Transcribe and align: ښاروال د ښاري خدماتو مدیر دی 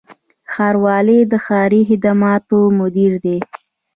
ښاروال 0.53 1.09
د 1.31 1.33
ښاري 1.45 1.81
خدماتو 1.89 2.59
مدیر 2.79 3.13
دی 3.23 3.37